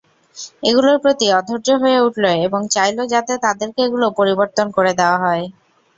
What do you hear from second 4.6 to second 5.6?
করে দেয়া হয়।